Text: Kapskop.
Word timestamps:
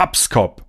Kapskop. 0.00 0.62